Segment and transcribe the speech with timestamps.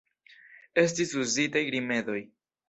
[0.83, 2.19] Estis uzitaj rimedoj.